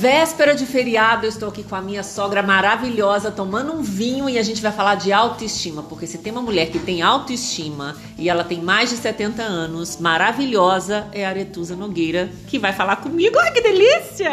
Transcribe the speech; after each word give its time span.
Véspera 0.00 0.54
de 0.54 0.64
feriado, 0.64 1.26
eu 1.26 1.28
estou 1.28 1.50
aqui 1.50 1.62
com 1.62 1.76
a 1.76 1.82
minha 1.82 2.02
sogra 2.02 2.42
maravilhosa 2.42 3.30
tomando 3.30 3.74
um 3.74 3.82
vinho 3.82 4.30
e 4.30 4.38
a 4.38 4.42
gente 4.42 4.62
vai 4.62 4.72
falar 4.72 4.94
de 4.94 5.12
autoestima, 5.12 5.82
porque 5.82 6.06
se 6.06 6.16
tem 6.16 6.32
uma 6.32 6.40
mulher 6.40 6.70
que 6.70 6.78
tem 6.78 7.02
autoestima 7.02 7.94
e 8.16 8.30
ela 8.30 8.42
tem 8.42 8.62
mais 8.62 8.88
de 8.88 8.96
70 8.96 9.42
anos, 9.42 9.98
maravilhosa, 9.98 11.06
é 11.12 11.26
a 11.26 11.28
Aretusa 11.28 11.76
Nogueira, 11.76 12.30
que 12.46 12.58
vai 12.58 12.72
falar 12.72 12.96
comigo. 12.96 13.38
Ai, 13.40 13.52
que 13.52 13.60
delícia! 13.60 14.30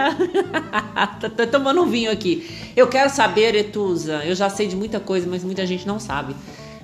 tô 1.36 1.45
tomando 1.48 1.81
um 1.81 1.89
vinho 1.89 2.13
aqui. 2.13 2.71
Eu 2.73 2.88
quero 2.88 3.09
saber, 3.09 3.47
Aretusa, 3.47 4.23
eu 4.23 4.36
já 4.36 4.49
sei 4.49 4.68
de 4.68 4.75
muita 4.77 5.02
coisa, 5.02 5.27
mas 5.29 5.43
muita 5.43 5.65
gente 5.65 5.86
não 5.86 5.99
sabe. 5.99 6.34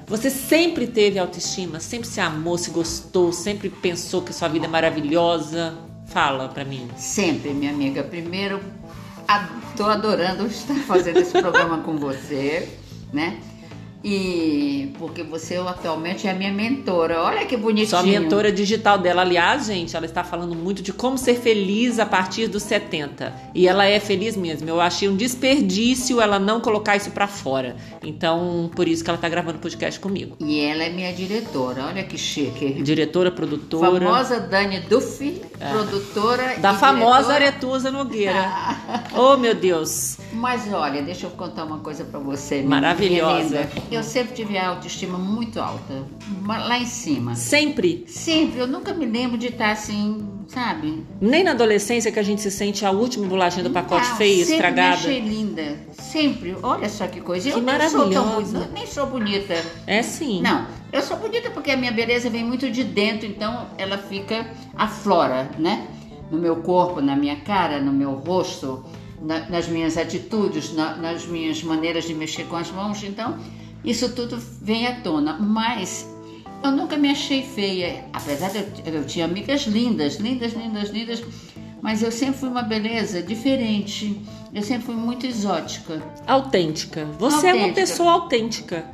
Você 0.08 0.30
sempre 0.30 0.88
teve 0.88 1.18
autoestima, 1.18 1.80
sempre 1.80 2.10
se 2.10 2.20
amou, 2.20 2.58
se 2.58 2.70
gostou, 2.70 3.32
sempre 3.32 3.70
pensou 3.70 4.22
que 4.22 4.34
sua 4.34 4.50
vida 4.50 4.66
é 4.66 4.70
maravilhosa? 4.70 5.74
Fala 6.14 6.48
para 6.48 6.64
mim. 6.64 6.88
Sempre, 6.96 7.56
minha 7.56 7.72
amiga. 7.72 8.04
Primeiro, 8.04 8.62
estou 9.72 9.88
adorando 9.88 10.46
estar 10.46 10.76
fazendo 10.86 11.18
esse 11.18 11.32
programa 11.32 11.80
com 11.80 11.98
você, 11.98 12.70
né? 13.12 13.40
E 14.04 14.92
porque 15.00 15.24
você 15.24 15.56
atualmente 15.56 16.28
é 16.28 16.32
a 16.32 16.34
minha 16.34 16.52
mentora. 16.52 17.22
Olha 17.22 17.46
que 17.46 17.56
bonitinho. 17.56 17.88
Sou 17.88 18.00
a 18.00 18.04
mentora 18.04 18.52
digital 18.52 18.98
dela. 18.98 19.22
Aliás, 19.22 19.68
gente, 19.68 19.96
ela 19.96 20.06
está 20.06 20.24
falando 20.24 20.54
muito 20.56 20.82
de 20.82 20.92
como 20.92 21.18
ser 21.18 21.36
feliz 21.36 22.00
a 22.00 22.06
partir 22.06 22.48
dos 22.48 22.64
70. 22.64 23.34
E 23.56 23.66
ela 23.66 23.86
é 23.86 24.00
feliz 24.02 24.36
mesmo. 24.36 24.68
Eu 24.68 24.82
achei 24.82 25.08
um 25.08 25.16
desperdício 25.16 26.20
ela 26.20 26.38
não 26.38 26.60
colocar 26.60 26.98
isso 26.98 27.12
para 27.12 27.28
fora. 27.28 27.78
Então, 28.04 28.70
por 28.76 28.88
isso 28.90 29.04
que 29.04 29.10
ela 29.10 29.18
está 29.18 29.30
gravando 29.30 29.60
podcast 29.60 29.98
comigo. 30.00 30.36
E 30.40 30.60
ela 30.60 30.84
é 30.84 30.90
minha 30.90 31.14
diretora. 31.14 31.86
Olha 31.86 32.04
que 32.04 32.18
chique. 32.18 32.82
Diretora, 32.84 33.32
produtora. 33.32 34.06
Famosa 34.06 34.40
Dani 34.42 34.82
Duffy, 34.82 35.42
é. 35.60 35.70
produtora 35.70 36.58
da 36.60 36.74
famosa 36.74 37.34
diretora... 37.34 37.44
Aretusa 37.44 37.92
Nogueira. 37.92 38.52
oh, 39.16 39.38
meu 39.38 39.54
Deus. 39.54 40.18
Mas 40.32 40.72
olha, 40.74 41.02
deixa 41.02 41.28
eu 41.28 41.32
contar 41.32 41.64
uma 41.64 41.80
coisa 41.80 42.04
para 42.04 42.20
você. 42.20 42.62
Maravilhosa. 42.62 43.70
Eu 43.94 44.04
sempre 44.04 44.34
tive 44.34 44.58
a 44.58 44.70
autoestima 44.70 45.18
muito 45.18 45.60
alta, 45.60 46.04
lá 46.46 46.80
em 46.80 46.86
cima. 46.86 47.36
Sempre? 47.36 48.06
Sempre. 48.08 48.60
Eu 48.60 48.68
nunca 48.68 48.94
me 48.94 49.06
lembro 49.06 49.38
de 49.38 49.48
estar 49.48 49.72
assim, 49.72 50.28
sabe? 50.48 51.04
Nem 51.22 51.44
na 51.44 51.52
adolescência 51.52 52.12
que 52.12 52.20
a 52.20 52.24
gente 52.24 52.42
se 52.42 52.50
sente 52.50 52.86
a 52.86 52.92
última 52.92 53.28
bolachinha 53.28 53.64
do 53.64 53.70
pacote 53.70 54.10
Não, 54.10 54.18
feia, 54.18 54.38
sempre 54.38 54.54
estragada. 54.54 54.98
Sempre 54.98 55.18
achei 55.18 55.30
linda. 55.30 55.80
Sempre. 55.94 56.56
Olha 56.64 56.90
só 56.90 57.08
que 57.08 57.22
coisa. 57.22 57.50
Que 57.52 57.56
eu 57.56 57.62
maravilhosa. 57.62 58.08
Nem 58.08 58.46
sou, 58.46 58.62
tão, 58.62 58.72
nem 58.74 58.88
sou 58.88 59.08
bonita. 59.08 59.54
É 59.86 60.02
sim. 60.02 60.42
Não. 60.42 60.66
Eu 60.92 61.02
sou 61.02 61.18
bonita 61.18 61.50
porque 61.52 61.72
a 61.72 61.78
minha 61.78 61.92
beleza 61.92 62.30
vem 62.30 62.44
muito 62.44 62.70
de 62.70 62.84
dentro, 62.84 63.28
então 63.28 63.68
ela 63.78 63.98
fica 63.98 64.48
aflora, 64.76 65.50
né? 65.58 65.88
No 66.30 66.38
meu 66.38 66.58
corpo, 66.58 67.02
na 67.02 67.16
minha 67.16 67.36
cara, 67.38 67.80
no 67.80 67.92
meu 67.92 68.12
rosto, 68.12 68.84
na, 69.22 69.50
nas 69.50 69.68
minhas 69.68 69.98
atitudes, 69.98 70.74
na, 70.74 70.96
nas 70.96 71.26
minhas 71.26 71.64
maneiras 71.64 72.06
de 72.06 72.14
mexer 72.14 72.46
com 72.46 72.56
as 72.56 72.70
mãos. 72.72 73.04
Então, 73.04 73.38
isso 73.84 74.14
tudo 74.14 74.38
vem 74.62 74.88
à 74.88 75.02
tona, 75.02 75.34
mas 75.34 76.10
eu 76.64 76.72
nunca 76.72 76.98
me 76.98 77.10
achei 77.10 77.44
feia, 77.44 78.06
apesar 78.14 78.50
de 78.50 78.60
eu, 78.86 78.94
eu 78.94 79.06
tinha 79.06 79.26
amigas 79.26 79.64
lindas, 79.64 80.16
lindas, 80.16 80.54
lindas, 80.54 80.90
lindas, 80.90 81.24
mas 81.82 82.02
eu 82.02 82.12
sempre 82.12 82.40
fui 82.40 82.48
uma 82.48 82.62
beleza 82.62 83.22
diferente. 83.22 84.22
Eu 84.54 84.62
sempre 84.62 84.86
fui 84.86 84.96
muito 84.96 85.26
exótica. 85.26 86.02
Autêntica. 86.26 87.06
Você 87.20 87.48
autêntica. 87.48 87.50
é 87.50 87.66
uma 87.66 87.74
pessoa 87.74 88.12
autêntica. 88.14 88.86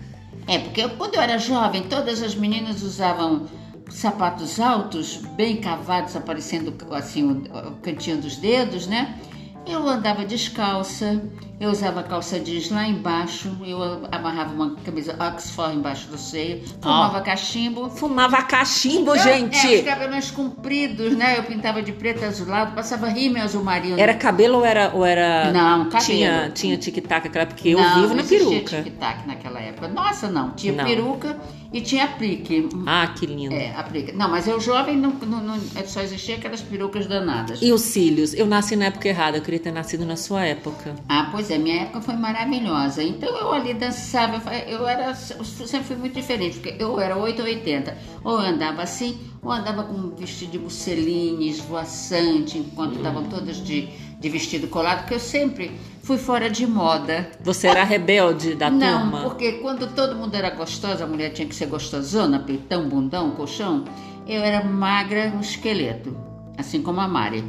É, 0.48 0.58
porque 0.58 0.82
eu, 0.82 0.90
quando 0.92 1.14
eu 1.14 1.22
era 1.22 1.38
jovem, 1.38 1.84
todas 1.84 2.24
as 2.24 2.34
meninas 2.34 2.82
usavam 2.82 3.48
sapatos 3.92 4.60
altos, 4.60 5.18
bem 5.36 5.58
cavados, 5.58 6.16
aparecendo 6.16 6.74
assim 6.92 7.24
o, 7.24 7.44
o 7.68 7.72
cantinho 7.84 8.18
dos 8.18 8.38
dedos, 8.38 8.88
né? 8.88 9.20
Eu 9.68 9.88
andava 9.88 10.26
descalça, 10.26 11.22
eu 11.60 11.70
usava 11.70 12.04
calça 12.04 12.40
jeans 12.40 12.70
lá 12.70 12.88
embaixo, 12.88 13.56
eu 13.66 14.08
amarrava 14.12 14.54
uma 14.54 14.76
camisa 14.78 15.16
Oxford 15.20 15.76
embaixo 15.76 16.08
do 16.08 16.18
seio, 16.18 16.64
fumava 16.82 17.20
oh. 17.20 17.22
cachimbo. 17.22 17.90
Fumava 17.90 18.42
cachimbo, 18.44 19.16
eu, 19.16 19.20
gente! 19.22 19.76
É, 19.76 19.80
os 19.80 19.86
cabelos 19.86 20.32
compridos, 20.32 21.16
né? 21.16 21.38
Eu 21.38 21.44
pintava 21.44 21.82
de 21.82 21.92
preto 21.92 22.24
azulado, 22.24 22.74
passava 22.74 23.10
rímel 23.10 23.44
azul 23.44 23.64
marinho. 23.64 24.00
Era 24.00 24.14
cabelo 24.14 24.60
ou 24.60 24.66
era. 24.66 24.92
Ou 24.94 25.06
era... 25.06 25.52
Não, 25.52 25.90
cabelo. 25.90 26.06
Tinha, 26.06 26.52
tinha 26.54 26.78
tic-tac 26.78 27.30
porque 27.30 27.70
eu 27.70 27.80
não, 27.80 28.02
vivo 28.02 28.14
na 28.14 28.24
peruca. 28.24 28.78
Não, 28.78 28.84
tic-tac 28.84 29.28
naquela 29.28 29.60
época. 29.60 29.88
Nossa, 29.90 30.30
não. 30.30 30.52
Tinha 30.52 30.74
não. 30.74 30.86
peruca 30.86 31.38
e 31.72 31.82
tinha 31.82 32.06
aplique. 32.06 32.68
Ah, 32.86 33.14
que 33.16 33.26
lindo. 33.26 33.54
É, 33.54 33.76
aplique. 33.76 34.12
Não, 34.12 34.30
mas 34.30 34.48
eu 34.48 34.60
jovem 34.60 34.98
não, 34.98 35.12
não, 35.12 35.42
não, 35.42 35.60
é 35.76 35.84
só 35.84 36.02
existia 36.02 36.36
aquelas 36.36 36.62
perucas 36.62 37.06
danadas. 37.06 37.60
E 37.62 37.72
os 37.72 37.82
cílios? 37.82 38.34
Eu 38.34 38.48
nasci 38.48 38.76
na 38.76 38.86
época 38.86 39.08
errada, 39.08 39.38
eu 39.38 39.42
queria 39.42 39.60
ter 39.60 39.72
nascido 39.72 40.06
na 40.06 40.16
sua 40.16 40.46
época. 40.46 40.96
Ah, 41.08 41.30
pois 41.32 41.49
é, 41.52 41.58
minha 41.58 41.84
época 41.84 42.02
foi 42.02 42.16
maravilhosa. 42.16 43.04
Então 43.04 43.30
eu 43.38 43.52
ali 43.52 43.74
dançava, 43.74 44.42
eu 44.68 44.88
era, 44.88 45.08
eu 45.10 45.46
sempre 45.46 45.88
fui 45.88 45.96
muito 45.96 46.14
diferente, 46.14 46.60
porque 46.60 46.82
eu 46.82 47.00
era 47.00 47.18
8 47.18 47.40
ou 47.40 47.46
80. 47.46 47.98
Ou 48.24 48.34
eu 48.34 48.40
andava 48.40 48.82
assim, 48.82 49.20
ou 49.42 49.52
andava 49.52 49.84
com 49.84 49.94
um 49.94 50.16
vestido 50.16 50.52
de 50.52 50.60
musseline, 50.60 51.50
esvoaçante, 51.50 52.58
enquanto 52.58 52.96
estavam 52.98 53.24
todas 53.26 53.58
de, 53.58 53.88
de 54.20 54.30
vestido 54.30 54.68
colado, 54.68 55.00
porque 55.00 55.16
eu 55.16 55.20
sempre 55.20 55.72
fui 56.04 56.18
fora 56.18 56.50
de 56.50 56.66
moda. 56.66 57.30
Você 57.44 57.68
era 57.68 57.84
rebelde 57.84 58.56
da 58.56 58.70
Não, 58.70 59.02
turma? 59.02 59.20
Não, 59.22 59.30
porque 59.30 59.54
quando 59.54 59.88
todo 59.94 60.16
mundo 60.16 60.36
era 60.36 60.50
gostosa, 60.50 61.04
a 61.04 61.08
mulher 61.08 61.32
tinha 61.32 61.48
que 61.48 61.56
ser 61.56 61.68
gostosona, 61.68 62.40
peitão, 62.40 62.90
bundão, 62.90 63.32
colchão, 63.32 63.86
eu 64.28 64.42
era 64.42 64.64
magra 64.64 65.30
no 65.30 65.42
esqueleto, 65.42 66.16
assim 66.58 66.82
como 66.82 67.00
a 67.00 67.08
Mari. 67.08 67.44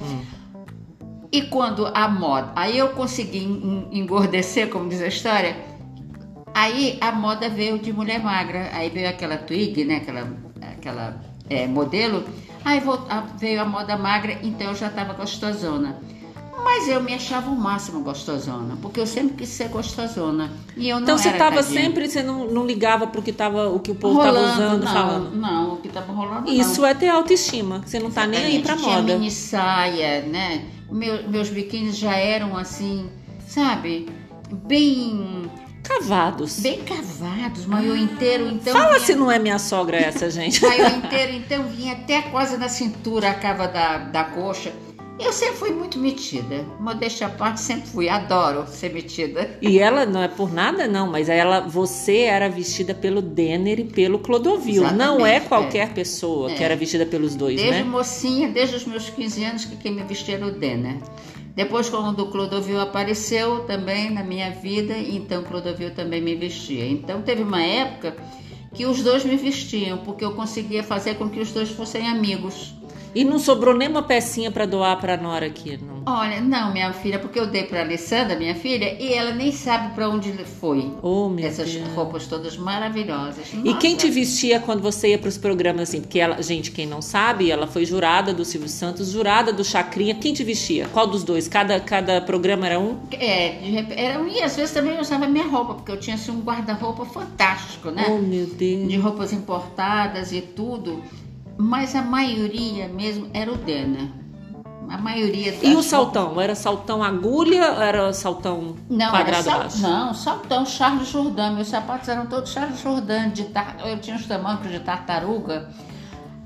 Hum. 0.00 0.41
E 1.32 1.40
quando 1.40 1.86
a 1.86 2.08
moda, 2.08 2.52
aí 2.54 2.76
eu 2.76 2.90
consegui 2.90 3.42
engordecer, 3.90 4.68
como 4.68 4.86
diz 4.86 5.00
a 5.00 5.06
história, 5.06 5.56
aí 6.52 6.98
a 7.00 7.10
moda 7.10 7.48
veio 7.48 7.78
de 7.78 7.90
mulher 7.90 8.22
magra, 8.22 8.68
aí 8.74 8.90
veio 8.90 9.08
aquela 9.08 9.38
twig, 9.38 9.82
né, 9.82 9.96
aquela, 9.96 10.28
aquela 10.60 11.24
é, 11.48 11.66
modelo, 11.66 12.22
aí 12.62 12.82
veio 13.38 13.62
a 13.62 13.64
moda 13.64 13.96
magra, 13.96 14.38
então 14.42 14.68
eu 14.68 14.74
já 14.74 14.88
estava 14.88 15.14
gostosona. 15.14 15.98
Mas 16.62 16.88
eu 16.88 17.02
me 17.02 17.14
achava 17.14 17.50
o 17.50 17.56
máximo 17.56 18.00
gostosona, 18.02 18.76
porque 18.80 19.00
eu 19.00 19.06
sempre 19.06 19.36
quis 19.36 19.48
ser 19.48 19.68
gostosona. 19.68 20.50
E 20.76 20.88
eu 20.88 20.96
não 20.96 21.02
então 21.02 21.18
você 21.18 21.30
estava 21.30 21.62
sempre, 21.62 22.08
você 22.08 22.22
não, 22.22 22.46
não 22.46 22.66
ligava 22.66 23.06
para 23.06 23.20
o 23.20 23.22
que 23.22 23.32
tava, 23.32 23.68
o 23.68 23.80
que 23.80 23.90
o 23.90 23.94
povo 23.94 24.18
estava 24.18 24.38
usando, 24.38 24.84
não, 24.84 24.92
falando? 24.92 25.36
Não, 25.36 25.74
o 25.74 25.76
que 25.78 25.88
estava 25.88 26.12
rolando. 26.12 26.50
Isso 26.50 26.82
não. 26.82 26.88
é 26.88 26.94
ter 26.94 27.08
autoestima, 27.08 27.82
você 27.84 27.98
não 27.98 28.08
está 28.08 28.26
nem 28.26 28.44
aí 28.44 28.62
para 28.62 28.76
moda. 28.76 29.02
Tinha 29.02 29.18
mini 29.18 29.30
saia, 29.30 30.22
né? 30.22 30.64
Meu, 30.90 31.28
meus 31.28 31.48
biquínis 31.48 31.96
já 31.96 32.14
eram 32.14 32.56
assim, 32.56 33.08
sabe? 33.46 34.08
Bem 34.50 35.50
Cavados. 35.82 36.60
Bem 36.60 36.80
cavados, 36.84 37.66
maiô 37.66 37.96
inteiro, 37.96 38.48
então. 38.48 38.72
Fala 38.72 38.94
vinha... 38.94 39.00
se 39.00 39.14
não 39.16 39.30
é 39.30 39.38
minha 39.38 39.58
sogra 39.58 39.96
essa, 39.96 40.30
gente. 40.30 40.62
maiô 40.62 40.86
inteiro, 40.86 41.32
então 41.32 41.64
vinha 41.64 41.94
até 41.94 42.22
quase 42.22 42.56
na 42.56 42.68
cintura 42.68 43.30
a 43.30 43.34
cava 43.34 43.66
da, 43.66 43.98
da 43.98 44.24
coxa. 44.24 44.72
Eu 45.24 45.32
sempre 45.32 45.56
fui 45.56 45.70
muito 45.70 45.98
metida. 45.98 46.64
Modéstia 46.80 47.26
à 47.26 47.30
parte, 47.30 47.60
sempre 47.60 47.88
fui. 47.88 48.08
Adoro 48.08 48.66
ser 48.66 48.92
metida. 48.92 49.58
E 49.62 49.78
ela 49.78 50.04
não 50.04 50.22
é 50.22 50.28
por 50.28 50.52
nada, 50.52 50.86
não, 50.88 51.10
mas 51.10 51.28
ela, 51.28 51.60
você 51.60 52.20
era 52.20 52.48
vestida 52.48 52.94
pelo 52.94 53.22
Denner 53.22 53.80
e 53.80 53.84
pelo 53.84 54.18
Clodovil. 54.18 54.82
Exatamente, 54.82 54.98
não 54.98 55.26
é 55.26 55.40
qualquer 55.40 55.88
é. 55.88 55.92
pessoa 55.92 56.50
é. 56.50 56.54
que 56.54 56.64
era 56.64 56.74
vestida 56.74 57.06
pelos 57.06 57.34
dois, 57.34 57.56
desde 57.56 57.70
né? 57.70 57.76
Desde 57.78 57.90
mocinha, 57.90 58.48
desde 58.48 58.76
os 58.76 58.84
meus 58.84 59.08
15 59.08 59.44
anos, 59.44 59.64
que 59.64 59.76
quem 59.76 59.92
me 59.92 60.02
vestia 60.02 60.34
era 60.34 60.46
o 60.46 60.50
Denner. 60.50 60.96
Depois, 61.54 61.88
quando 61.90 62.20
o 62.20 62.30
Clodovil 62.30 62.80
apareceu 62.80 63.60
também 63.60 64.10
na 64.10 64.24
minha 64.24 64.50
vida, 64.50 64.96
então 64.96 65.42
Clodovil 65.42 65.94
também 65.94 66.20
me 66.20 66.34
vestia. 66.34 66.86
Então, 66.86 67.20
teve 67.22 67.42
uma 67.42 67.62
época 67.62 68.16
que 68.74 68.86
os 68.86 69.02
dois 69.02 69.24
me 69.24 69.36
vestiam, 69.36 69.98
porque 69.98 70.24
eu 70.24 70.32
conseguia 70.32 70.82
fazer 70.82 71.16
com 71.16 71.28
que 71.28 71.40
os 71.40 71.52
dois 71.52 71.70
fossem 71.70 72.08
amigos. 72.08 72.74
E 73.14 73.24
não 73.24 73.38
sobrou 73.38 73.74
nem 73.74 73.88
uma 73.88 74.02
pecinha 74.02 74.50
para 74.50 74.64
doar 74.64 74.98
para 74.98 75.16
Nora 75.16 75.46
aqui, 75.46 75.78
não? 75.80 76.02
Olha, 76.06 76.40
não, 76.40 76.72
minha 76.72 76.92
filha, 76.92 77.18
porque 77.18 77.38
eu 77.38 77.46
dei 77.46 77.64
para 77.64 77.80
Alessandra, 77.82 78.36
minha 78.36 78.54
filha, 78.54 78.96
e 78.98 79.12
ela 79.12 79.32
nem 79.32 79.52
sabe 79.52 79.94
para 79.94 80.08
onde 80.08 80.32
foi. 80.44 80.90
Oh, 81.02 81.28
meu 81.28 81.46
Essas 81.46 81.70
Deus. 81.70 81.88
roupas 81.94 82.26
todas 82.26 82.56
maravilhosas. 82.56 83.52
Nossa. 83.52 83.68
E 83.68 83.74
quem 83.74 83.96
te 83.96 84.10
vestia 84.10 84.58
quando 84.60 84.80
você 84.80 85.08
ia 85.10 85.18
para 85.18 85.28
os 85.28 85.38
programas 85.38 85.88
assim? 85.88 86.00
Porque 86.00 86.18
ela, 86.18 86.42
gente, 86.42 86.70
quem 86.70 86.86
não 86.86 87.02
sabe, 87.02 87.50
ela 87.50 87.66
foi 87.66 87.84
jurada 87.84 88.32
do 88.32 88.44
Silvio 88.44 88.68
Santos, 88.68 89.10
jurada 89.10 89.52
do 89.52 89.64
Chacrinha. 89.64 90.14
Quem 90.14 90.32
te 90.32 90.42
vestia? 90.42 90.88
Qual 90.92 91.06
dos 91.06 91.22
dois? 91.22 91.46
Cada, 91.46 91.78
cada 91.80 92.20
programa 92.20 92.66
era 92.66 92.80
um? 92.80 92.98
É, 93.12 93.58
era 93.94 94.20
um, 94.20 94.26
e 94.26 94.42
às 94.42 94.56
vezes 94.56 94.72
também 94.72 94.94
eu 94.94 95.00
usava 95.00 95.26
minha 95.28 95.46
roupa, 95.46 95.74
porque 95.74 95.92
eu 95.92 96.00
tinha 96.00 96.16
assim, 96.16 96.32
um 96.32 96.40
guarda-roupa 96.40 97.04
fantástico, 97.04 97.90
né? 97.90 98.06
Oh, 98.08 98.18
meu 98.18 98.46
Deus. 98.46 98.88
De 98.88 98.96
roupas 98.96 99.32
importadas 99.32 100.32
e 100.32 100.40
tudo 100.40 101.02
mas 101.56 101.94
a 101.94 102.02
maioria 102.02 102.88
mesmo 102.88 103.28
era 103.32 103.52
o 103.52 103.56
Dana. 103.56 104.22
A 104.88 104.98
maioria 104.98 105.56
E 105.62 105.74
o 105.74 105.82
saltão? 105.82 106.38
Era 106.38 106.54
saltão 106.54 107.02
agulha 107.02 107.72
ou 107.72 107.82
era 107.82 108.12
saltão 108.12 108.76
não, 108.90 109.10
quadrado 109.10 109.48
era 109.48 109.70
sal... 109.70 109.90
Não, 109.90 110.12
saltão 110.12 110.66
Charles 110.66 111.08
Jourdan. 111.08 111.52
Meus 111.52 111.68
sapatos 111.68 112.08
eram 112.08 112.26
todos 112.26 112.52
Charles 112.52 112.80
Jourdan. 112.80 113.30
De 113.30 113.44
tar... 113.44 113.76
Eu 113.86 113.98
tinha 113.98 114.16
os 114.16 114.26
tamancos 114.26 114.70
de 114.70 114.80
tartaruga 114.80 115.70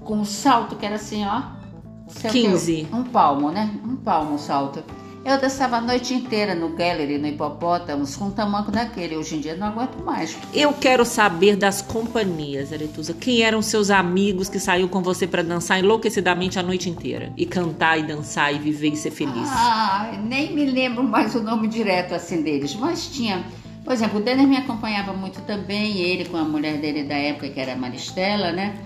com 0.05 0.19
um 0.19 0.25
salto 0.25 0.77
que 0.77 0.87
era 0.87 0.95
assim, 0.95 1.27
ó. 1.27 1.43
15. 2.31 2.89
Um 2.93 3.03
palmo, 3.03 3.51
né? 3.51 3.69
Um 3.85 3.97
palmo 3.97 4.39
salto. 4.39 4.85
Eu 5.27 5.41
dançava 5.41 5.79
a 5.79 5.81
noite 5.81 6.15
inteira 6.15 6.55
no 6.55 6.69
gallery, 6.69 7.19
no 7.19 7.27
hipopótamos, 7.27 8.15
com 8.15 8.27
um 8.27 8.31
tamanco 8.31 8.71
daquele. 8.71 9.17
Hoje 9.17 9.35
em 9.35 9.41
dia 9.41 9.57
não 9.57 9.67
aguento 9.67 10.01
mais. 10.05 10.39
Eu 10.55 10.73
quero 10.73 11.05
saber 11.05 11.57
das 11.57 11.83
companhias, 11.83 12.73
Aretusa. 12.73 13.13
Quem 13.13 13.43
eram 13.43 13.61
seus 13.61 13.91
amigos 13.91 14.49
que 14.49 14.61
saiu 14.61 14.89
com 14.89 15.03
você 15.03 15.27
para 15.27 15.43
dançar 15.43 15.81
enlouquecidamente 15.81 16.61
a 16.61 16.63
noite 16.63 16.89
inteira? 16.89 17.33
E 17.37 17.45
cantar, 17.45 17.99
e 17.99 18.05
dançar, 18.05 18.55
e 18.55 18.59
viver 18.61 18.93
e 18.93 18.97
ser 18.97 19.11
feliz? 19.11 19.49
Ah, 19.49 20.17
nem 20.23 20.55
me 20.55 20.65
lembro 20.65 21.03
mais 21.03 21.35
o 21.35 21.43
nome 21.43 21.67
direto 21.67 22.15
assim 22.15 22.41
deles. 22.43 22.77
Mas 22.77 23.09
tinha... 23.09 23.45
Por 23.83 23.95
exemplo, 23.95 24.21
o 24.21 24.23
Denner 24.23 24.47
me 24.47 24.57
acompanhava 24.57 25.13
muito 25.13 25.41
também, 25.43 25.99
ele 25.99 26.27
com 26.27 26.37
a 26.37 26.45
mulher 26.45 26.79
dele 26.79 27.03
da 27.03 27.17
época, 27.17 27.49
que 27.49 27.59
era 27.59 27.73
a 27.73 27.77
Maristela, 27.77 28.53
né? 28.53 28.77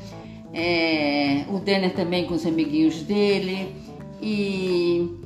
É, 0.55 1.45
o 1.51 1.59
Denner 1.59 1.93
também 1.93 2.25
com 2.25 2.33
os 2.33 2.47
amiguinhos 2.47 3.03
dele. 3.03 3.75
E 4.23 5.21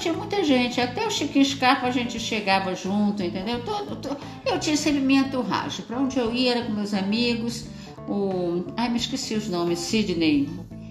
tinha 0.00 0.14
muita 0.14 0.42
gente, 0.42 0.80
até 0.80 1.06
o 1.06 1.10
Chiquinho 1.10 1.44
Scarpa 1.44 1.86
a 1.86 1.90
gente 1.90 2.18
chegava 2.18 2.74
junto, 2.74 3.22
entendeu? 3.22 3.62
Todo, 3.64 3.96
todo, 3.96 4.16
eu 4.44 4.58
tinha 4.58 4.76
sempre 4.76 5.00
minha 5.00 5.22
entourage. 5.22 5.82
Para 5.82 5.98
onde 5.98 6.18
eu 6.18 6.32
ia 6.34 6.52
era 6.52 6.62
com 6.64 6.72
meus 6.72 6.94
amigos. 6.94 7.66
O, 8.08 8.64
ai, 8.76 8.88
me 8.88 8.96
esqueci 8.96 9.34
os 9.34 9.48
nomes, 9.48 9.78
Sidney. 9.78 10.48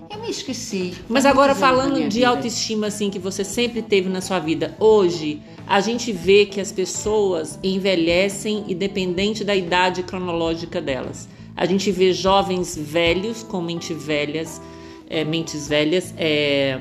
Eu 0.09 0.21
me 0.21 0.29
esqueci. 0.29 0.93
Mas 1.07 1.25
agora 1.25 1.53
falando 1.53 2.07
de 2.07 2.19
vida. 2.19 2.29
autoestima 2.29 2.87
assim 2.87 3.09
que 3.09 3.19
você 3.19 3.43
sempre 3.43 3.81
teve 3.81 4.09
na 4.09 4.21
sua 4.21 4.39
vida, 4.39 4.75
hoje 4.79 5.41
a 5.67 5.81
gente 5.81 6.11
vê 6.11 6.45
que 6.45 6.59
as 6.59 6.71
pessoas 6.71 7.59
envelhecem 7.61 8.65
independente 8.67 9.43
da 9.43 9.55
idade 9.55 10.01
cronológica 10.03 10.81
delas. 10.81 11.27
A 11.55 11.65
gente 11.65 11.91
vê 11.91 12.13
jovens 12.13 12.77
velhos 12.77 13.43
com 13.43 13.61
mente 13.61 13.93
velhas, 13.93 14.61
é, 15.09 15.23
mentes 15.23 15.67
velhas, 15.67 16.13
é, 16.17 16.79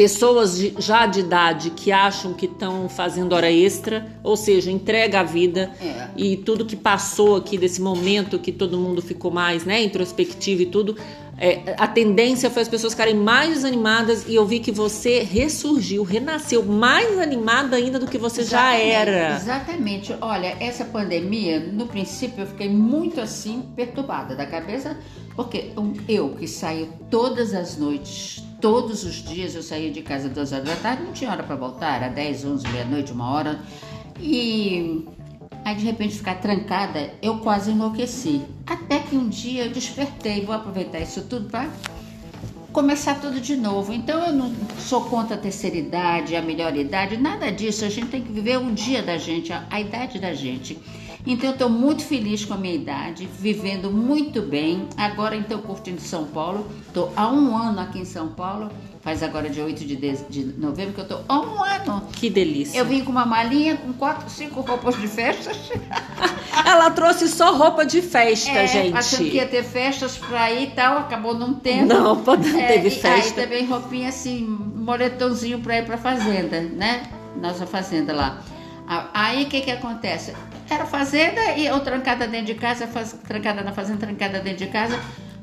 pessoas 0.00 0.56
de, 0.56 0.74
já 0.78 1.04
de 1.04 1.20
idade 1.20 1.68
que 1.68 1.92
acham 1.92 2.32
que 2.32 2.46
estão 2.46 2.88
fazendo 2.88 3.34
hora 3.34 3.52
extra, 3.52 4.06
ou 4.24 4.34
seja, 4.34 4.70
entrega 4.70 5.20
a 5.20 5.22
vida 5.22 5.72
é. 5.78 6.08
e 6.16 6.38
tudo 6.38 6.64
que 6.64 6.74
passou 6.74 7.36
aqui 7.36 7.58
desse 7.58 7.82
momento 7.82 8.38
que 8.38 8.50
todo 8.50 8.78
mundo 8.78 9.02
ficou 9.02 9.30
mais 9.30 9.66
né, 9.66 9.82
introspectivo 9.82 10.62
e 10.62 10.64
tudo, 10.64 10.96
é, 11.36 11.74
a 11.76 11.86
tendência 11.86 12.48
foi 12.48 12.62
as 12.62 12.68
pessoas 12.68 12.94
ficarem 12.94 13.14
mais 13.14 13.56
desanimadas 13.56 14.24
e 14.26 14.34
eu 14.34 14.46
vi 14.46 14.58
que 14.58 14.72
você 14.72 15.22
ressurgiu, 15.22 16.02
renasceu 16.02 16.64
mais 16.64 17.18
animada 17.18 17.76
ainda 17.76 17.98
do 17.98 18.06
que 18.06 18.16
você 18.16 18.40
exatamente, 18.40 18.78
já 18.78 18.94
era. 18.94 19.36
Exatamente. 19.36 20.16
Olha, 20.22 20.56
essa 20.60 20.86
pandemia, 20.86 21.60
no 21.60 21.86
princípio 21.86 22.44
eu 22.44 22.46
fiquei 22.46 22.70
muito 22.70 23.20
assim 23.20 23.68
perturbada 23.76 24.34
da 24.34 24.46
cabeça, 24.46 24.96
porque 25.36 25.72
eu 26.08 26.30
que 26.38 26.48
saio 26.48 26.88
todas 27.10 27.52
as 27.52 27.76
noites 27.76 28.48
Todos 28.60 29.04
os 29.04 29.16
dias 29.16 29.54
eu 29.54 29.62
saía 29.62 29.90
de 29.90 30.02
casa 30.02 30.28
às 30.28 30.34
duas 30.34 30.52
horas 30.52 30.66
da 30.66 30.76
tarde, 30.76 31.02
não 31.02 31.12
tinha 31.12 31.30
hora 31.30 31.42
para 31.42 31.56
voltar, 31.56 31.96
era 31.96 32.08
10, 32.08 32.44
11, 32.44 32.68
meia-noite, 32.68 33.12
uma 33.12 33.30
hora. 33.30 33.60
E 34.20 35.06
aí 35.64 35.74
de 35.74 35.84
repente 35.84 36.14
ficar 36.14 36.34
trancada, 36.36 37.14
eu 37.22 37.38
quase 37.38 37.70
enlouqueci. 37.70 38.42
Até 38.66 38.98
que 38.98 39.16
um 39.16 39.28
dia 39.28 39.64
eu 39.64 39.70
despertei, 39.70 40.44
vou 40.44 40.54
aproveitar 40.54 41.00
isso 41.00 41.22
tudo 41.22 41.48
para 41.48 41.70
começar 42.72 43.20
tudo 43.20 43.40
de 43.40 43.56
novo. 43.56 43.92
Então 43.92 44.26
eu 44.26 44.32
não 44.32 44.52
sou 44.78 45.04
contra 45.04 45.36
a 45.36 45.38
terceira 45.38 45.76
idade, 45.76 46.36
a 46.36 46.42
melhor 46.42 46.76
idade, 46.76 47.16
nada 47.16 47.50
disso. 47.50 47.84
A 47.84 47.88
gente 47.88 48.08
tem 48.08 48.22
que 48.22 48.32
viver 48.32 48.58
um 48.58 48.72
dia 48.74 49.02
da 49.02 49.16
gente, 49.16 49.52
a 49.52 49.80
idade 49.80 50.18
da 50.18 50.34
gente. 50.34 50.78
Então 51.26 51.50
eu 51.50 51.52
estou 51.52 51.68
muito 51.68 52.02
feliz 52.02 52.44
com 52.44 52.54
a 52.54 52.56
minha 52.56 52.74
idade, 52.74 53.28
vivendo 53.38 53.90
muito 53.90 54.40
bem. 54.42 54.88
Agora 54.96 55.36
então 55.36 55.60
curtindo 55.60 56.00
São 56.00 56.24
Paulo. 56.24 56.66
Estou 56.86 57.12
há 57.16 57.28
um 57.28 57.56
ano 57.56 57.80
aqui 57.80 58.00
em 58.00 58.04
São 58.04 58.28
Paulo. 58.28 58.70
Faz 59.02 59.22
agora 59.22 59.48
dia 59.48 59.64
8 59.64 59.84
de, 59.84 59.96
de, 59.96 60.16
de 60.28 60.44
novembro 60.60 60.92
que 60.92 61.00
eu 61.00 61.04
estou 61.04 61.24
há 61.26 61.40
um 61.40 61.62
ano. 61.62 62.02
Que 62.12 62.28
delícia. 62.28 62.78
Eu 62.78 62.84
vim 62.84 63.02
com 63.02 63.10
uma 63.10 63.24
malinha 63.24 63.76
com 63.76 63.92
quatro, 63.94 64.28
cinco 64.28 64.60
roupas 64.60 65.00
de 65.00 65.08
festas. 65.08 65.56
Ela 66.66 66.90
trouxe 66.90 67.28
só 67.28 67.56
roupa 67.56 67.86
de 67.86 68.02
festa, 68.02 68.50
é, 68.50 68.66
gente. 68.66 68.96
Achando 68.96 69.30
que 69.30 69.36
ia 69.36 69.46
ter 69.46 69.64
festas 69.64 70.18
pra 70.18 70.50
ir 70.50 70.64
e 70.64 70.70
tal, 70.72 70.98
acabou 70.98 71.34
não 71.34 71.54
tendo. 71.54 71.94
Não, 71.94 72.14
não 72.22 72.60
é, 72.60 72.66
teve 72.66 72.90
festa. 72.90 73.40
Aí 73.40 73.46
também 73.46 73.66
roupinha 73.66 74.10
assim, 74.10 74.44
moletomzinho 74.44 75.60
pra 75.60 75.78
ir 75.78 75.86
pra 75.86 75.96
fazenda, 75.96 76.60
né? 76.60 77.04
Nossa 77.40 77.66
fazenda 77.66 78.12
lá. 78.12 78.42
Aí 79.14 79.44
o 79.44 79.46
que 79.46 79.60
que 79.60 79.70
acontece? 79.70 80.34
Era 80.70 80.86
fazenda 80.86 81.40
e 81.56 81.66
eu 81.66 81.80
trancada 81.80 82.28
dentro 82.28 82.46
de 82.46 82.54
casa, 82.54 82.86
faz, 82.86 83.12
trancada 83.26 83.60
na 83.62 83.72
fazenda, 83.72 84.06
trancada 84.06 84.38
dentro 84.38 84.64
de 84.64 84.68
casa. 84.68 84.96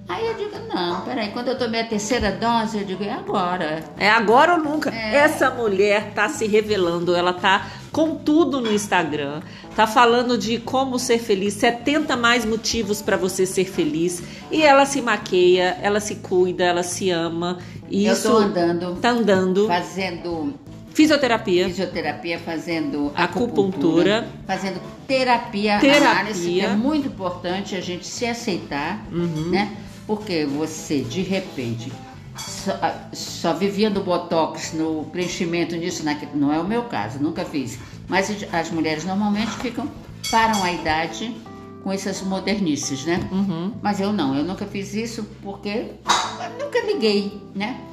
Aí 0.07 0.25
eu 0.25 0.35
digo, 0.35 0.55
não, 0.73 1.01
peraí, 1.01 1.31
quando 1.31 1.49
eu 1.49 1.57
tomei 1.57 1.81
a 1.81 1.83
terceira 1.85 2.31
dose, 2.31 2.77
eu 2.77 2.85
digo, 2.85 3.03
é 3.03 3.11
agora. 3.11 3.83
É 3.97 4.09
agora 4.09 4.53
ou 4.53 4.59
nunca. 4.59 4.89
É. 4.89 5.17
Essa 5.17 5.49
mulher 5.49 6.13
tá 6.13 6.29
se 6.29 6.47
revelando, 6.47 7.13
ela 7.13 7.33
tá 7.33 7.67
com 7.91 8.15
tudo 8.15 8.61
no 8.61 8.71
Instagram, 8.71 9.41
tá 9.75 9.85
falando 9.85 10.37
de 10.37 10.59
como 10.59 10.97
ser 10.97 11.19
feliz, 11.19 11.55
70 11.55 12.15
mais 12.15 12.45
motivos 12.45 13.01
para 13.01 13.17
você 13.17 13.45
ser 13.45 13.65
feliz. 13.65 14.23
E 14.49 14.63
ela 14.63 14.85
se 14.85 15.01
maqueia, 15.01 15.77
ela 15.81 15.99
se 15.99 16.15
cuida, 16.15 16.63
ela 16.63 16.83
se 16.83 17.09
ama. 17.09 17.57
E 17.89 18.05
eu 18.05 18.13
isso 18.13 18.29
tô 18.29 18.37
andando. 18.37 18.95
Tá 19.01 19.09
andando. 19.09 19.67
Fazendo 19.67 20.53
Fisioterapia. 20.97 21.67
Fisioterapia, 21.67 22.39
fazendo 22.39 23.11
acupuntura, 23.13 24.17
acupuntura 24.17 24.27
fazendo 24.47 24.81
terapia, 25.05 25.77
terapia. 25.77 26.09
análise, 26.09 26.59
é 26.59 26.75
muito 26.75 27.07
importante 27.07 27.75
a 27.75 27.81
gente 27.81 28.07
se 28.07 28.25
aceitar, 28.25 29.05
uhum. 29.11 29.51
né? 29.51 29.77
Porque 30.07 30.43
você, 30.45 31.01
de 31.01 31.21
repente, 31.21 31.93
só, 32.35 32.73
só 33.13 33.53
vivia 33.53 33.91
no 33.91 34.01
botox, 34.01 34.73
no 34.73 35.03
preenchimento 35.11 35.75
nisso, 35.75 36.03
naquilo. 36.03 36.31
não 36.33 36.51
é 36.51 36.59
o 36.59 36.65
meu 36.65 36.85
caso, 36.85 37.19
nunca 37.19 37.45
fiz. 37.45 37.77
Mas 38.07 38.35
as 38.51 38.71
mulheres 38.71 39.05
normalmente 39.05 39.51
ficam, 39.57 39.87
param 40.31 40.63
a 40.63 40.71
idade 40.71 41.31
com 41.83 41.91
essas 41.91 42.23
modernices, 42.23 43.05
né? 43.05 43.19
Uhum. 43.31 43.71
Mas 43.83 43.99
eu 43.99 44.11
não, 44.11 44.35
eu 44.35 44.43
nunca 44.43 44.65
fiz 44.65 44.95
isso 44.95 45.23
porque 45.43 45.91
nunca 46.59 46.79
liguei, 46.87 47.39
né? 47.53 47.86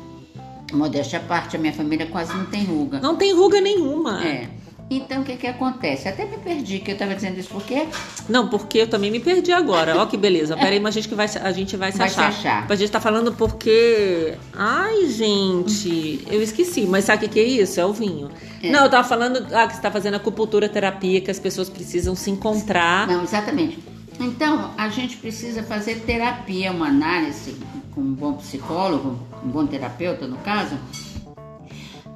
Modéstia 0.75 1.19
à 1.19 1.23
parte, 1.23 1.56
a 1.56 1.59
minha 1.59 1.73
família 1.73 2.06
quase 2.06 2.35
não 2.35 2.47
tem 2.47 2.65
ruga. 2.65 3.00
Não 3.00 3.17
tem 3.17 3.35
ruga 3.35 3.61
nenhuma. 3.61 4.25
É. 4.25 4.49
Então 4.91 5.23
o 5.23 5.25
que 5.25 5.37
que 5.37 5.47
acontece? 5.47 6.09
Até 6.09 6.26
me 6.26 6.37
perdi, 6.37 6.79
que 6.79 6.91
eu 6.91 6.93
estava 6.93 7.15
dizendo 7.15 7.38
isso 7.38 7.49
por 7.49 7.62
quê? 7.62 7.87
Não, 8.29 8.49
porque 8.49 8.79
eu 8.79 8.87
também 8.88 9.11
me 9.11 9.19
perdi 9.19 9.50
agora. 9.50 9.97
Ó 9.97 10.06
que 10.06 10.17
beleza. 10.17 10.56
Peraí, 10.56 10.79
mas 10.79 10.94
a 10.94 11.00
gente, 11.00 11.09
que 11.09 11.15
vai, 11.15 11.26
a 11.26 11.53
gente 11.53 11.76
vai 11.76 11.91
se 11.91 11.99
vai 11.99 12.06
achar. 12.06 12.32
Se 12.32 12.38
achar. 12.41 12.67
A 12.71 12.75
gente 12.75 12.91
tá 12.91 13.00
falando 13.00 13.32
porque. 13.32 14.34
Ai, 14.53 15.06
gente, 15.06 16.22
eu 16.31 16.43
esqueci. 16.43 16.82
Mas 16.82 17.06
sabe 17.06 17.25
o 17.25 17.29
que, 17.29 17.34
que 17.34 17.41
é 17.41 17.44
isso? 17.44 17.81
É 17.81 17.87
o 17.87 17.93
vinho. 17.93 18.31
É. 18.63 18.70
Não, 18.70 18.84
eu 18.84 18.91
tava 18.91 19.08
falando 19.08 19.46
ah, 19.55 19.67
que 19.67 19.75
você 19.75 19.81
tá 19.81 19.91
fazendo 19.91 20.15
acupuntura 20.15 20.69
terapia, 20.69 21.20
que 21.20 21.31
as 21.31 21.39
pessoas 21.39 21.70
precisam 21.70 22.15
se 22.15 22.31
encontrar. 22.31 23.06
Não, 23.06 23.22
exatamente. 23.22 23.79
Então, 24.20 24.70
a 24.77 24.89
gente 24.89 25.17
precisa 25.17 25.63
fazer 25.63 26.01
terapia, 26.01 26.70
uma 26.70 26.87
análise 26.87 27.56
com 27.94 28.01
um 28.01 28.13
bom 28.13 28.34
psicólogo, 28.34 29.19
um 29.44 29.48
bom 29.48 29.67
terapeuta 29.67 30.27
no 30.27 30.36
caso, 30.39 30.77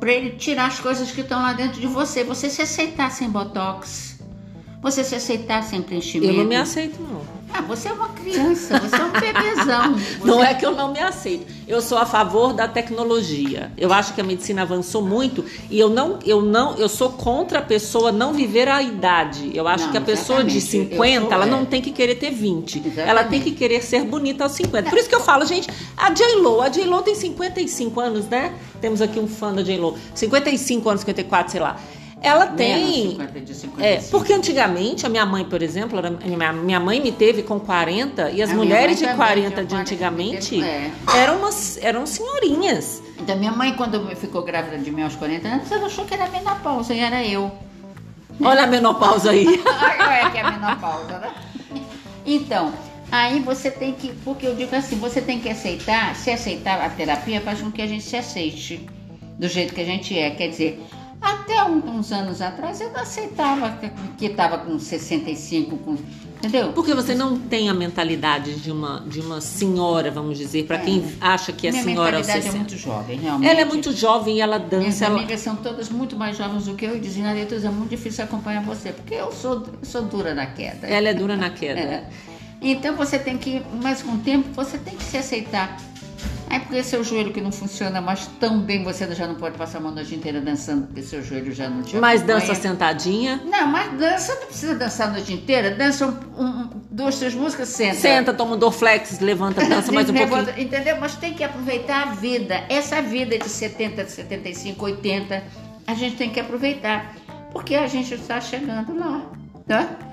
para 0.00 0.12
ele 0.12 0.30
tirar 0.36 0.66
as 0.66 0.80
coisas 0.80 1.10
que 1.10 1.20
estão 1.20 1.40
lá 1.40 1.52
dentro 1.52 1.80
de 1.80 1.86
você. 1.86 2.24
Você 2.24 2.50
se 2.50 2.62
aceitar 2.62 3.10
sem 3.10 3.28
botox, 3.30 4.20
você 4.82 5.04
se 5.04 5.14
aceitar 5.14 5.62
sem 5.62 5.82
preenchimento. 5.82 6.32
Eu 6.32 6.38
não 6.38 6.48
me 6.48 6.56
aceito, 6.56 7.00
não. 7.00 7.37
Ah, 7.52 7.62
você 7.62 7.88
é 7.88 7.92
uma 7.92 8.08
criança, 8.08 8.78
você 8.78 8.96
é 8.96 9.04
um 9.04 9.12
bebezão. 9.12 9.94
Você... 9.94 10.18
Não 10.24 10.42
é 10.42 10.54
que 10.54 10.64
eu 10.64 10.72
não 10.72 10.92
me 10.92 11.00
aceito. 11.00 11.46
Eu 11.66 11.80
sou 11.80 11.98
a 11.98 12.06
favor 12.06 12.52
da 12.52 12.68
tecnologia. 12.68 13.72
Eu 13.76 13.92
acho 13.92 14.14
que 14.14 14.20
a 14.20 14.24
medicina 14.24 14.62
avançou 14.62 15.02
muito 15.02 15.44
e 15.70 15.78
eu 15.78 15.88
não, 15.88 16.18
eu 16.24 16.40
não, 16.40 16.76
eu 16.76 16.88
sou 16.88 17.10
contra 17.10 17.58
a 17.58 17.62
pessoa 17.62 18.10
não 18.10 18.32
viver 18.32 18.68
a 18.68 18.82
idade. 18.82 19.50
Eu 19.54 19.68
acho 19.68 19.84
não, 19.84 19.92
que 19.92 19.98
a 19.98 20.00
pessoa 20.00 20.44
de 20.44 20.60
50, 20.60 21.20
sou, 21.20 21.32
ela 21.32 21.46
é. 21.46 21.50
não 21.50 21.64
tem 21.64 21.82
que 21.82 21.90
querer 21.90 22.16
ter 22.16 22.30
20. 22.30 22.78
Exatamente. 22.78 23.10
Ela 23.10 23.24
tem 23.24 23.40
que 23.40 23.52
querer 23.52 23.82
ser 23.82 24.04
bonita 24.04 24.44
aos 24.44 24.52
50. 24.52 24.88
Por 24.88 24.98
isso 24.98 25.08
que 25.08 25.14
eu 25.14 25.20
falo, 25.20 25.44
gente, 25.44 25.68
a 25.96 26.10
J-Lo, 26.10 26.62
a 26.62 26.68
J-Lo 26.68 27.02
tem 27.02 27.14
55 27.14 28.00
anos, 28.00 28.26
né? 28.26 28.54
Temos 28.80 29.02
aqui 29.02 29.18
um 29.18 29.28
fã 29.28 29.52
da 29.52 29.62
J-Lo. 29.62 29.96
55 30.14 30.88
anos, 30.88 31.00
54, 31.00 31.52
sei 31.52 31.60
lá. 31.60 31.76
Ela 32.20 32.48
tem. 32.48 33.10
50, 33.10 33.40
de 33.40 33.54
55. 33.54 33.80
É, 33.80 33.96
porque 34.10 34.32
antigamente, 34.32 35.06
a 35.06 35.08
minha 35.08 35.24
mãe, 35.24 35.44
por 35.44 35.62
exemplo, 35.62 35.98
era, 35.98 36.10
minha 36.52 36.80
mãe 36.80 37.00
me 37.00 37.12
teve 37.12 37.42
com 37.42 37.60
40 37.60 38.30
e 38.30 38.42
as 38.42 38.50
a 38.50 38.54
mulheres 38.54 38.98
de 38.98 39.06
40 39.06 39.64
de 39.64 39.74
antigamente 39.74 40.62
é. 40.62 40.90
eram, 41.16 41.38
umas, 41.38 41.78
eram 41.80 42.04
senhorinhas. 42.06 43.02
Então, 43.18 43.36
minha 43.36 43.52
mãe, 43.52 43.74
quando 43.74 44.04
ficou 44.16 44.42
grávida 44.42 44.78
de 44.78 44.90
mim 44.90 45.02
aos 45.02 45.14
40 45.14 45.48
anos, 45.48 45.70
ela 45.70 45.86
achou 45.86 46.04
que 46.04 46.14
era 46.14 46.28
menopausa 46.28 46.92
e 46.92 46.98
era 46.98 47.24
eu. 47.24 47.50
Olha 48.40 48.64
a 48.64 48.66
menopausa 48.66 49.30
aí. 49.30 49.46
é 49.46 50.30
que 50.30 50.38
é 50.38 50.40
a 50.40 50.50
menopausa, 50.50 51.18
né? 51.18 51.32
Então, 52.24 52.72
aí 53.10 53.40
você 53.40 53.70
tem 53.70 53.92
que. 53.92 54.12
Porque 54.24 54.46
eu 54.46 54.54
digo 54.54 54.74
assim, 54.74 54.96
você 54.96 55.20
tem 55.20 55.40
que 55.40 55.48
aceitar, 55.48 56.14
se 56.14 56.30
aceitar 56.30 56.80
a 56.80 56.88
terapia 56.88 57.40
faz 57.40 57.60
com 57.60 57.70
que 57.70 57.82
a 57.82 57.86
gente 57.86 58.04
se 58.04 58.16
aceite 58.16 58.88
do 59.38 59.48
jeito 59.48 59.74
que 59.74 59.80
a 59.80 59.84
gente 59.84 60.16
é. 60.16 60.30
Quer 60.30 60.48
dizer, 60.48 60.80
Até 61.20 61.64
uns 61.64 62.12
anos 62.12 62.40
atrás 62.40 62.80
eu 62.80 62.92
não 62.92 63.00
aceitava 63.00 63.76
que 64.16 64.26
estava 64.26 64.58
com 64.58 64.78
65, 64.78 65.76
com, 65.78 65.96
entendeu? 66.36 66.72
Porque 66.72 66.94
você 66.94 67.14
não 67.14 67.38
tem 67.38 67.68
a 67.68 67.74
mentalidade 67.74 68.54
de 68.56 68.70
uma, 68.70 69.00
de 69.06 69.20
uma 69.20 69.40
senhora, 69.40 70.10
vamos 70.10 70.38
dizer, 70.38 70.66
para 70.66 70.76
é. 70.76 70.80
quem 70.80 71.04
acha 71.20 71.52
que 71.52 71.66
é 71.66 71.72
Minha 71.72 71.82
senhora 71.82 72.18
aos 72.18 72.26
60. 72.26 72.48
é 72.48 72.52
muito 72.52 72.76
jovem, 72.76 73.18
realmente. 73.18 73.50
Ela 73.50 73.60
é 73.60 73.64
muito 73.64 73.92
jovem 73.92 74.36
e 74.36 74.40
ela 74.40 74.58
dança. 74.58 74.78
Minhas 74.78 75.02
ela... 75.02 75.18
amigas 75.18 75.40
são 75.40 75.56
todas 75.56 75.88
muito 75.88 76.16
mais 76.16 76.36
jovens 76.36 76.66
do 76.66 76.74
que 76.74 76.84
eu 76.84 76.96
e 76.96 77.00
dizem, 77.00 77.26
Aretus, 77.26 77.64
é 77.64 77.70
muito 77.70 77.90
difícil 77.90 78.22
acompanhar 78.24 78.62
você, 78.62 78.92
porque 78.92 79.14
eu 79.14 79.32
sou, 79.32 79.66
sou 79.82 80.02
dura 80.02 80.34
na 80.34 80.46
queda. 80.46 80.86
Ela 80.86 81.08
é 81.08 81.14
dura 81.14 81.36
na 81.36 81.50
queda. 81.50 81.78
É. 81.88 82.04
Então 82.60 82.96
você 82.96 83.18
tem 83.18 83.38
que, 83.38 83.62
mas 83.80 84.02
com 84.02 84.12
o 84.12 84.18
tempo, 84.18 84.48
você 84.52 84.78
tem 84.78 84.96
que 84.96 85.04
se 85.04 85.16
aceitar 85.16 85.76
Aí 86.50 86.60
porque 86.60 86.82
seu 86.82 87.04
joelho 87.04 87.32
que 87.32 87.40
não 87.40 87.52
funciona 87.52 88.00
mais 88.00 88.26
tão 88.40 88.60
bem, 88.60 88.82
você 88.82 89.06
já 89.14 89.26
não 89.26 89.34
pode 89.34 89.58
passar 89.58 89.78
a 89.78 89.80
mão 89.82 89.92
noite 89.92 90.14
inteira 90.14 90.40
dançando, 90.40 90.86
porque 90.86 91.02
seu 91.02 91.22
joelho 91.22 91.52
já 91.52 91.68
não 91.68 91.82
te 91.82 91.96
Mas 91.96 92.22
dança 92.22 92.54
sentadinha? 92.54 93.40
Não, 93.44 93.66
mas 93.66 93.92
dança 93.98 94.34
não 94.34 94.46
precisa 94.46 94.74
dançar 94.74 95.08
a 95.08 95.10
noite 95.12 95.32
inteira. 95.32 95.70
Dança 95.72 96.06
um, 96.06 96.42
um, 96.42 96.70
duas, 96.90 97.18
três 97.18 97.34
músicas, 97.34 97.68
senta. 97.68 97.94
Senta, 97.96 98.32
toma 98.32 98.56
um 98.56 98.58
Dorflex, 98.58 99.20
levanta, 99.20 99.64
dança 99.64 99.92
mais 99.92 100.08
um 100.08 100.12
levanta, 100.14 100.44
pouquinho. 100.46 100.66
Entendeu? 100.66 100.96
Mas 100.98 101.14
tem 101.16 101.34
que 101.34 101.44
aproveitar 101.44 102.08
a 102.08 102.10
vida. 102.12 102.64
Essa 102.68 103.02
vida 103.02 103.38
de 103.38 103.48
70, 103.48 104.04
de 104.04 104.10
75, 104.10 104.84
80, 104.84 105.42
a 105.86 105.94
gente 105.94 106.16
tem 106.16 106.30
que 106.30 106.40
aproveitar. 106.40 107.14
Porque 107.52 107.74
a 107.74 107.86
gente 107.86 108.14
está 108.14 108.40
chegando 108.40 108.98
lá, 108.98 109.22
tá? 109.66 110.07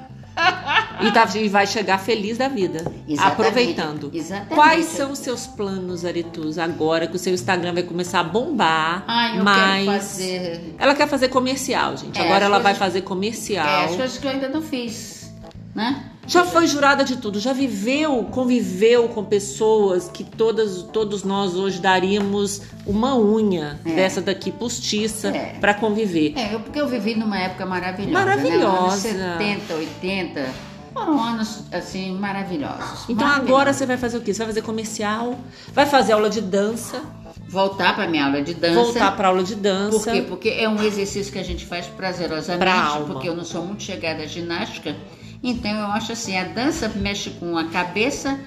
E, 1.01 1.11
tá, 1.11 1.27
e, 1.35 1.47
vai 1.49 1.67
chegar 1.67 1.97
feliz 1.97 2.37
da 2.37 2.47
vida, 2.47 2.79
Exatamente. 3.07 3.21
aproveitando. 3.21 4.11
Exatamente. 4.13 4.55
Quais 4.55 4.85
são 4.85 5.11
os 5.11 5.19
seus 5.19 5.47
planos, 5.47 6.05
Aritus, 6.05 6.57
agora 6.57 7.07
que 7.07 7.15
o 7.15 7.19
seu 7.19 7.33
Instagram 7.33 7.73
vai 7.73 7.83
começar 7.83 8.19
a 8.19 8.23
bombar? 8.23 9.03
Ai, 9.07 9.39
eu 9.39 9.43
mas 9.43 9.85
quero 9.85 9.99
fazer... 9.99 10.75
ela 10.77 10.95
quer 10.95 11.07
fazer 11.07 11.29
comercial, 11.29 11.97
gente. 11.97 12.17
É, 12.17 12.23
agora 12.23 12.45
ela 12.45 12.57
coisas... 12.57 12.63
vai 12.63 12.75
fazer 12.75 13.01
comercial. 13.01 13.67
É, 13.67 13.85
as 13.85 13.95
coisas 13.95 14.17
que 14.17 14.25
eu 14.25 14.31
ainda 14.31 14.49
não 14.49 14.61
fiz, 14.61 15.33
né? 15.73 16.11
Já 16.27 16.43
foi 16.43 16.65
jurada 16.65 17.03
de 17.03 17.17
tudo, 17.17 17.39
já 17.39 17.53
viveu, 17.53 18.23
conviveu 18.31 19.07
com 19.09 19.23
pessoas 19.23 20.09
que 20.09 20.23
todas, 20.23 20.81
todos 20.81 21.23
nós 21.23 21.53
hoje 21.55 21.79
daríamos 21.79 22.63
uma 22.85 23.15
unha 23.15 23.79
é. 23.85 23.91
dessa 23.91 24.21
daqui 24.21 24.51
postiça 24.51 25.27
é. 25.27 25.55
para 25.59 25.75
conviver. 25.75 26.33
É, 26.35 26.57
porque 26.57 26.79
eu 26.79 26.87
vivi 26.87 27.13
numa 27.13 27.37
época 27.37 27.65
maravilhosa. 27.65 28.11
Maravilhosa. 28.11 29.13
Né? 29.13 29.53
Anos 29.53 29.63
70, 29.67 29.73
80. 29.75 30.74
Foram 30.95 31.21
anos 31.21 31.63
assim 31.73 32.17
maravilhosos. 32.17 33.03
Então 33.09 33.27
maravilhosos. 33.27 33.49
agora 33.49 33.73
você 33.73 33.85
vai 33.85 33.97
fazer 33.97 34.17
o 34.17 34.21
quê? 34.21 34.33
Você 34.33 34.39
vai 34.39 34.47
fazer 34.47 34.61
comercial, 34.61 35.37
vai 35.73 35.85
fazer 35.85 36.13
aula 36.13 36.29
de 36.29 36.39
dança. 36.39 37.01
Voltar 37.49 37.93
para 37.95 38.07
minha 38.07 38.25
aula 38.25 38.41
de 38.41 38.53
dança. 38.53 38.75
Voltar 38.75 39.15
para 39.17 39.27
aula 39.27 39.43
de 39.43 39.55
dança. 39.55 39.97
Por 39.99 40.13
quê? 40.13 40.21
Porque 40.21 40.49
é 40.49 40.69
um 40.69 40.81
exercício 40.81 41.33
que 41.33 41.37
a 41.37 41.43
gente 41.43 41.65
faz 41.65 41.85
prazerosamente, 41.87 42.59
pra 42.59 42.81
alma. 42.81 43.13
porque 43.13 43.27
eu 43.27 43.35
não 43.35 43.43
sou 43.43 43.65
muito 43.65 43.83
chegada 43.83 44.23
à 44.23 44.25
ginástica. 44.25 44.95
Então 45.43 45.69
eu 45.69 45.87
acho 45.87 46.13
assim, 46.13 46.37
a 46.37 46.45
dança 46.45 46.89
mexe 46.95 47.29
com 47.31 47.57
a 47.57 47.65
cabeça 47.65 48.39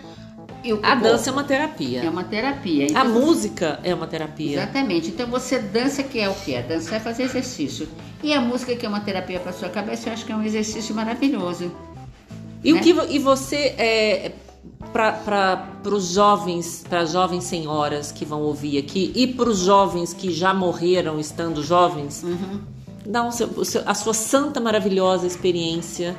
e 0.65 0.73
o 0.73 0.81
A 0.83 0.95
dança 0.95 1.31
é 1.31 1.33
uma 1.33 1.45
terapia. 1.45 2.03
É 2.03 2.11
uma 2.11 2.25
terapia. 2.25 2.87
Então, 2.87 3.01
a 3.01 3.05
música 3.05 3.79
é 3.85 3.95
uma 3.95 4.07
terapia. 4.07 4.55
Exatamente. 4.55 5.09
Então 5.09 5.27
você 5.29 5.59
dança 5.59 6.03
que 6.03 6.19
é 6.19 6.29
o 6.29 6.35
que? 6.35 6.57
A 6.57 6.63
dança 6.63 6.97
é 6.97 7.01
fazer 7.01 7.25
exercício. 7.25 7.89
E 8.23 8.33
a 8.35 8.41
música 8.41 8.75
que 8.75 8.85
é 8.85 8.89
uma 8.89 9.01
terapia 9.01 9.39
para 9.39 9.53
sua 9.53 9.69
cabeça, 9.69 10.09
eu 10.09 10.13
acho 10.13 10.25
que 10.25 10.33
é 10.33 10.37
um 10.37 10.43
exercício 10.43 10.95
maravilhoso. 10.95 11.71
E 12.63 12.73
né? 12.73 12.81
o 12.81 12.83
que 12.83 12.91
e 13.15 13.19
você 13.19 13.75
é, 13.79 14.33
para 14.93 15.69
os 15.93 16.13
jovens, 16.13 16.85
para 16.89 17.01
as 17.01 17.13
jovens 17.13 17.45
senhoras 17.45 18.11
que 18.13 18.25
vão 18.25 18.43
ouvir 18.43 18.79
aqui 18.79 19.13
e 19.15 19.27
para 19.27 19.49
os 19.49 19.59
jovens 19.61 20.13
que 20.13 20.33
já 20.33 20.53
morreram 20.55 21.19
estando 21.19 21.63
jovens, 21.63 22.23
uhum. 22.23 22.61
dá 23.05 23.23
um, 23.23 23.31
a 23.87 23.95
sua 23.95 24.15
santa 24.15 24.61
maravilhosa 24.61 25.27
experiência 25.27 26.17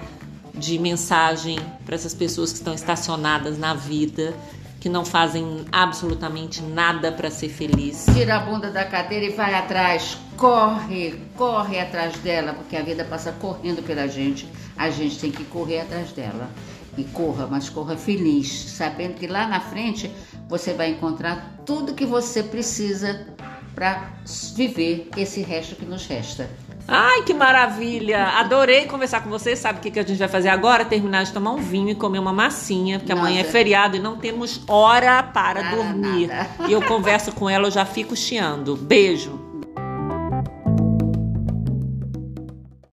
de 0.54 0.78
mensagem 0.78 1.58
para 1.86 1.96
essas 1.96 2.14
pessoas 2.14 2.52
que 2.52 2.58
estão 2.58 2.74
estacionadas 2.74 3.58
na 3.58 3.74
vida, 3.74 4.34
que 4.80 4.88
não 4.88 5.04
fazem 5.04 5.66
absolutamente 5.72 6.62
nada 6.62 7.12
para 7.12 7.30
ser 7.30 7.50
feliz. 7.50 8.06
Tira 8.14 8.38
a 8.38 8.40
bunda 8.40 8.72
da 8.72 8.86
cadeira 8.86 9.26
e 9.26 9.30
vai 9.30 9.54
atrás, 9.54 10.18
corre, 10.38 11.20
corre 11.36 11.80
atrás 11.80 12.18
dela, 12.20 12.54
porque 12.54 12.78
a 12.78 12.82
vida 12.82 13.04
passa 13.04 13.32
correndo 13.34 13.84
pela 13.84 14.08
gente. 14.08 14.48
A 14.78 14.90
gente 14.90 15.20
tem 15.20 15.32
que 15.32 15.44
correr 15.46 15.82
atrás 15.82 16.12
dela. 16.12 16.50
E 16.98 17.04
corra, 17.04 17.48
mas 17.48 17.70
corra 17.70 17.96
feliz, 17.96 18.52
sabendo 18.72 19.16
que 19.16 19.28
lá 19.28 19.48
na 19.48 19.60
frente 19.60 20.12
você 20.48 20.74
vai 20.74 20.92
encontrar 20.92 21.56
tudo 21.66 21.94
que 21.94 22.06
você 22.06 22.42
precisa 22.42 23.28
para 23.76 24.10
viver 24.56 25.10
esse 25.16 25.42
resto 25.42 25.76
que 25.76 25.86
nos 25.86 26.06
resta. 26.08 26.50
Ai, 26.92 27.22
que 27.22 27.34
maravilha! 27.34 28.24
Adorei 28.40 28.86
conversar 28.86 29.22
com 29.22 29.30
você. 29.30 29.56
Sabe 29.56 29.78
o 29.78 29.82
que, 29.82 29.92
que 29.92 30.00
a 30.00 30.04
gente 30.04 30.18
vai 30.18 30.28
fazer 30.28 30.50
agora? 30.50 30.84
Terminar 30.84 31.24
de 31.24 31.32
tomar 31.32 31.52
um 31.52 31.62
vinho 31.62 31.90
e 31.90 31.96
comer 31.96 32.18
uma 32.20 32.34
massinha, 32.34 32.98
porque 32.98 33.14
Nossa. 33.14 33.28
amanhã 33.28 33.42
é 33.42 33.44
feriado 33.44 33.96
e 33.96 34.00
não 34.00 34.18
temos 34.18 34.62
hora 34.68 35.22
para 35.22 35.62
dormir. 35.70 36.28
Nada. 36.28 36.50
E 36.68 36.74
eu 36.74 36.82
converso 36.82 37.32
com 37.32 37.50
ela, 37.50 37.68
eu 37.68 37.72
já 37.72 37.86
fico 37.86 38.16
chiando. 38.16 38.76
Beijo. 38.76 39.39